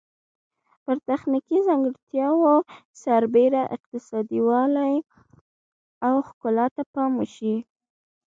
پر 0.83 0.97
تخنیکي 1.07 1.57
ځانګړتیاوو 1.67 2.53
سربیره 3.03 3.61
اقتصادي 3.75 4.39
والی 4.49 4.95
او 6.07 6.15
ښکلا 6.27 6.65
ته 6.75 6.83
پام 6.93 7.11
وشي. 7.17 7.55